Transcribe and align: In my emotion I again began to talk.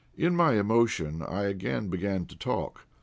In 0.17 0.35
my 0.35 0.53
emotion 0.53 1.21
I 1.21 1.43
again 1.43 1.89
began 1.89 2.25
to 2.25 2.35
talk. 2.35 2.87